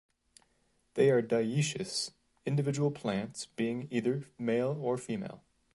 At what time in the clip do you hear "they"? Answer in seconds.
0.95-1.11